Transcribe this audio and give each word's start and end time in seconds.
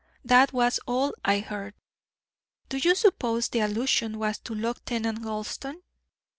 That 0.25 0.51
was 0.51 0.79
all 0.87 1.13
I 1.23 1.41
heard." 1.41 1.75
"Do 2.69 2.77
you 2.77 2.95
suppose 2.95 3.49
the 3.49 3.59
allusion 3.59 4.17
was 4.17 4.39
to 4.39 4.55
Lieutenant 4.55 5.21
Gulston?" 5.21 5.83